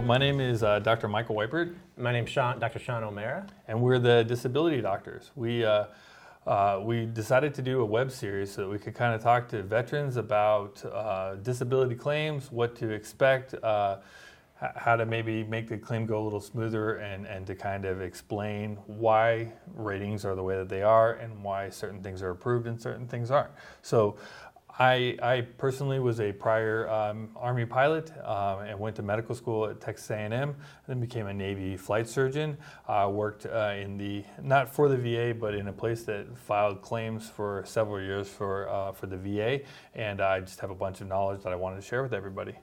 my 0.00 0.16
name 0.16 0.40
is 0.40 0.62
uh, 0.62 0.78
Dr. 0.78 1.06
Michael 1.06 1.36
Wiepert. 1.36 1.74
My 1.98 2.10
name's 2.10 2.30
Sean, 2.30 2.58
Dr. 2.58 2.78
Sean 2.78 3.04
O'Mara. 3.04 3.46
And 3.68 3.82
we're 3.82 3.98
the 3.98 4.24
disability 4.24 4.80
doctors. 4.80 5.32
We, 5.36 5.66
uh, 5.66 5.84
uh, 6.46 6.80
we 6.82 7.04
decided 7.04 7.52
to 7.54 7.60
do 7.62 7.82
a 7.82 7.84
web 7.84 8.10
series 8.10 8.50
so 8.50 8.62
that 8.62 8.68
we 8.70 8.78
could 8.78 8.94
kind 8.94 9.14
of 9.14 9.22
talk 9.22 9.48
to 9.48 9.62
veterans 9.62 10.16
about 10.16 10.82
uh, 10.86 11.34
disability 11.34 11.94
claims, 11.94 12.50
what 12.50 12.74
to 12.76 12.88
expect, 12.88 13.52
uh, 13.62 13.98
how 14.54 14.96
to 14.96 15.04
maybe 15.04 15.44
make 15.44 15.68
the 15.68 15.76
claim 15.76 16.06
go 16.06 16.22
a 16.22 16.24
little 16.24 16.40
smoother, 16.40 16.96
and, 16.96 17.26
and 17.26 17.46
to 17.46 17.54
kind 17.54 17.84
of 17.84 18.00
explain 18.00 18.76
why 18.86 19.52
ratings 19.74 20.24
are 20.24 20.34
the 20.34 20.42
way 20.42 20.56
that 20.56 20.70
they 20.70 20.82
are 20.82 21.12
and 21.16 21.44
why 21.44 21.68
certain 21.68 22.02
things 22.02 22.22
are 22.22 22.30
approved 22.30 22.66
and 22.66 22.80
certain 22.80 23.06
things 23.06 23.30
aren't. 23.30 23.50
So 23.82 24.16
I, 24.78 25.16
I 25.22 25.40
personally 25.56 26.00
was 26.00 26.20
a 26.20 26.32
prior 26.32 26.88
um, 26.90 27.30
Army 27.34 27.64
pilot 27.64 28.12
um, 28.22 28.60
and 28.60 28.78
went 28.78 28.94
to 28.96 29.02
medical 29.02 29.34
school 29.34 29.66
at 29.66 29.80
Texas 29.80 30.10
A&M, 30.10 30.54
then 30.86 31.00
became 31.00 31.28
a 31.28 31.32
Navy 31.32 31.78
flight 31.78 32.06
surgeon. 32.06 32.58
Uh, 32.86 33.08
worked 33.10 33.46
uh, 33.46 33.72
in 33.74 33.96
the 33.96 34.22
not 34.42 34.68
for 34.68 34.88
the 34.90 34.96
VA, 34.96 35.34
but 35.34 35.54
in 35.54 35.68
a 35.68 35.72
place 35.72 36.02
that 36.04 36.36
filed 36.36 36.82
claims 36.82 37.30
for 37.30 37.62
several 37.66 38.00
years 38.00 38.28
for 38.28 38.68
uh, 38.68 38.92
for 38.92 39.06
the 39.06 39.16
VA, 39.16 39.60
and 39.94 40.20
I 40.20 40.40
just 40.40 40.60
have 40.60 40.70
a 40.70 40.74
bunch 40.74 41.00
of 41.00 41.08
knowledge 41.08 41.42
that 41.42 41.52
I 41.52 41.56
wanted 41.56 41.76
to 41.76 41.82
share 41.82 42.02
with 42.02 42.12
everybody. 42.12 42.54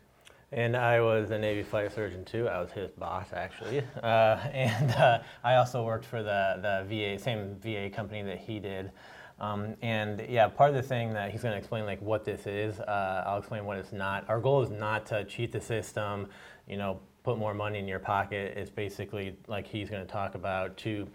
And 0.51 0.77
I 0.77 1.01
was 1.01 1.31
a 1.31 1.39
Navy 1.39 1.63
flight 1.63 1.91
surgeon 1.91 2.25
too. 2.25 2.47
I 2.47 2.61
was 2.61 2.71
his 2.71 2.91
boss 2.91 3.33
actually, 3.33 3.79
uh, 4.03 4.37
and 4.53 4.91
uh, 4.91 5.19
I 5.43 5.55
also 5.55 5.83
worked 5.83 6.05
for 6.05 6.21
the 6.21 6.59
the 6.61 6.85
VA 6.87 7.17
same 7.17 7.55
VA 7.55 7.89
company 7.89 8.21
that 8.21 8.37
he 8.37 8.59
did. 8.59 8.91
Um, 9.39 9.75
and 9.81 10.25
yeah, 10.29 10.47
part 10.47 10.69
of 10.69 10.75
the 10.75 10.83
thing 10.83 11.13
that 11.13 11.31
he's 11.31 11.41
going 11.41 11.53
to 11.53 11.57
explain, 11.57 11.85
like 11.85 12.01
what 12.01 12.23
this 12.23 12.47
is, 12.47 12.79
uh, 12.79 13.23
I'll 13.25 13.39
explain 13.39 13.65
what 13.65 13.77
it's 13.77 13.91
not. 13.91 14.27
Our 14.29 14.39
goal 14.39 14.61
is 14.61 14.69
not 14.69 15.05
to 15.07 15.25
cheat 15.25 15.51
the 15.51 15.61
system, 15.61 16.27
you 16.67 16.77
know, 16.77 16.99
put 17.23 17.37
more 17.37 17.53
money 17.53 17.79
in 17.79 17.87
your 17.87 17.99
pocket. 17.99 18.57
It's 18.57 18.69
basically 18.69 19.35
like 19.47 19.65
he's 19.67 19.89
going 19.89 20.05
to 20.05 20.11
talk 20.11 20.35
about 20.35 20.77
to 20.77 21.07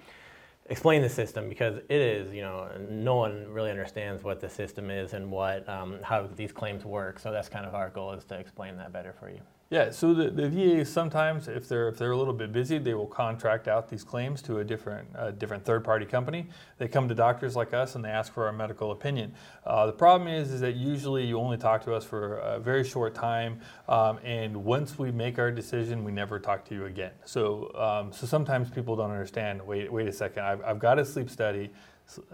explain 0.67 1.01
the 1.03 1.09
system 1.09 1.49
because 1.49 1.77
it 1.77 2.01
is, 2.01 2.33
you 2.35 2.43
know, 2.43 2.69
no 2.91 3.17
one 3.17 3.47
really 3.49 3.71
understands 3.71 4.23
what 4.23 4.41
the 4.41 4.49
system 4.49 4.91
is 4.91 5.13
and 5.13 5.31
what 5.31 5.69
um, 5.69 5.99
how 6.03 6.29
these 6.37 6.53
claims 6.53 6.85
work. 6.85 7.19
So 7.19 7.33
that's 7.33 7.49
kind 7.49 7.67
of 7.67 7.75
our 7.75 7.91
goal 7.91 8.13
is 8.13 8.25
to 8.25 8.39
explain 8.39 8.77
that 8.77 8.93
better 8.93 9.15
for 9.19 9.31
you. 9.31 9.41
Yeah, 9.71 9.91
so 9.91 10.15
the, 10.15 10.31
the 10.31 10.49
VA 10.49 10.85
sometimes, 10.87 11.47
if 11.47 11.69
they're 11.69 11.89
if 11.89 11.99
they're 11.99 12.13
a 12.13 12.17
little 12.17 12.33
bit 12.33 12.53
busy, 12.53 12.79
they 12.79 12.95
will 12.95 13.07
contract 13.07 13.69
out 13.69 13.91
these 13.91 14.03
claims 14.03 14.41
to 14.43 14.61
a 14.61 14.65
different 14.65 15.39
different 15.39 15.63
third 15.63 15.85
party 15.85 16.07
company. 16.07 16.49
They 16.79 16.89
come 16.89 17.07
to 17.07 17.15
doctors 17.15 17.55
like 17.55 17.75
us 17.75 17.95
and 17.95 18.03
they 18.03 18.09
ask 18.09 18.33
for 18.33 18.47
our 18.47 18.53
medical 18.53 18.93
opinion. 18.93 19.35
Uh, 19.67 19.85
the 19.85 19.93
problem 19.93 20.27
is 20.27 20.53
is 20.53 20.63
that 20.63 20.77
usually 20.77 21.27
you 21.27 21.39
only 21.39 21.59
talk 21.59 21.85
to 21.85 21.93
us 21.93 22.03
for 22.03 22.39
a 22.39 22.59
very 22.59 22.83
short 22.83 23.15
time, 23.15 23.61
um, 23.91 24.19
and 24.25 24.57
once 24.65 24.99
we 24.99 25.13
make 25.13 25.39
our 25.39 25.51
decision, 25.51 26.03
we 26.03 26.13
never 26.13 26.39
talk 26.39 26.65
to 26.65 26.75
you 26.75 26.87
again. 26.87 27.13
So 27.27 27.71
um, 27.75 28.11
so 28.11 28.27
sometimes 28.27 28.71
people 28.71 28.97
don't 28.97 29.11
understand. 29.11 29.61
Wait 29.67 29.93
wait 29.93 30.09
a 30.09 30.13
second, 30.13 30.45
I've, 30.45 30.63
I've 30.65 30.79
got 30.79 30.99
a 30.99 31.05
sleep 31.05 31.29
study 31.29 31.69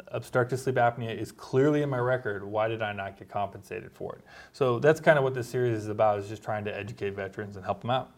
obstructive 0.09 0.61
sleep 0.61 0.77
apnea 0.77 1.17
is 1.17 1.33
clearly 1.33 1.83
in 1.83 1.91
my 1.91 1.99
record. 1.99 2.45
Why 2.45 2.69
did 2.69 2.83
I 2.83 2.93
not 2.93 3.19
get 3.19 3.29
compensated 3.29 3.93
for 3.93 4.15
it? 4.17 4.25
So 4.53 4.79
that's 4.79 5.01
kind 5.01 5.19
of 5.19 5.25
what 5.25 5.35
this 5.35 5.49
series 5.49 5.79
is 5.79 5.89
about, 5.89 6.19
is 6.21 6.29
just 6.29 6.43
trying 6.43 6.65
to 6.65 6.77
educate 6.77 7.11
veterans 7.11 7.57
and 7.57 7.65
help 7.65 7.81
them 7.81 7.91
out. 7.91 8.11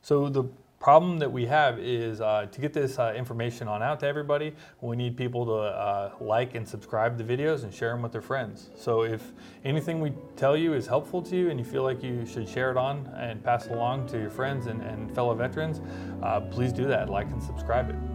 So 0.00 0.28
the 0.28 0.44
problem 0.80 1.18
that 1.20 1.30
we 1.30 1.46
have 1.46 1.78
is 1.78 2.20
uh, 2.20 2.46
to 2.50 2.60
get 2.60 2.72
this 2.72 2.98
uh, 2.98 3.14
information 3.16 3.68
on 3.68 3.84
out 3.84 4.00
to 4.00 4.06
everybody, 4.06 4.52
we 4.80 4.96
need 4.96 5.16
people 5.16 5.46
to 5.46 5.52
uh, 5.52 6.10
like 6.20 6.56
and 6.56 6.66
subscribe 6.66 7.16
the 7.16 7.22
videos 7.22 7.62
and 7.62 7.72
share 7.72 7.90
them 7.90 8.02
with 8.02 8.10
their 8.10 8.20
friends. 8.20 8.70
So 8.74 9.04
if 9.04 9.32
anything 9.64 10.00
we 10.00 10.12
tell 10.34 10.56
you 10.56 10.74
is 10.74 10.88
helpful 10.88 11.22
to 11.22 11.36
you 11.36 11.50
and 11.50 11.58
you 11.58 11.64
feel 11.64 11.84
like 11.84 12.02
you 12.02 12.26
should 12.26 12.48
share 12.48 12.72
it 12.72 12.76
on 12.76 13.06
and 13.16 13.44
pass 13.44 13.66
it 13.66 13.72
along 13.72 14.08
to 14.08 14.18
your 14.18 14.30
friends 14.30 14.66
and, 14.66 14.82
and 14.82 15.14
fellow 15.14 15.34
veterans, 15.34 15.80
uh, 16.20 16.40
please 16.40 16.72
do 16.72 16.84
that, 16.86 17.08
like 17.08 17.30
and 17.30 17.40
subscribe 17.40 17.88
it. 17.88 18.11